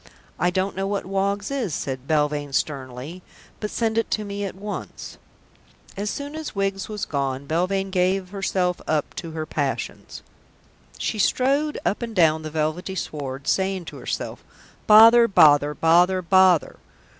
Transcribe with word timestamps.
"I 0.39 0.49
don't 0.49 0.75
know 0.75 0.87
what 0.87 1.05
Woggs 1.05 1.51
is," 1.51 1.75
said 1.75 2.07
Belvane 2.07 2.53
sternly, 2.53 3.21
"but 3.59 3.69
send 3.69 3.99
it 3.99 4.09
to 4.09 4.25
me 4.25 4.43
at 4.45 4.55
once." 4.55 5.19
As 5.95 6.09
soon 6.09 6.35
as 6.35 6.55
Wiggs 6.55 6.89
was 6.89 7.05
gone, 7.05 7.45
Belvane 7.45 7.91
gave 7.91 8.29
herself 8.31 8.81
up 8.87 9.13
to 9.17 9.29
her 9.33 9.45
passions. 9.45 10.23
She 10.97 11.19
strode 11.19 11.77
up 11.85 12.01
and 12.01 12.15
down 12.15 12.41
the 12.41 12.49
velvety 12.49 12.95
sward, 12.95 13.47
saying 13.47 13.85
to 13.85 13.97
herself, 13.97 14.43
"Bother! 14.87 15.27
Bother! 15.27 15.75
Bother! 15.75 16.23
Bother!" 16.23 16.77